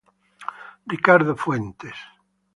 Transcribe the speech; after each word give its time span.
Ricardo 0.93 1.35
Fuentes 1.37 1.93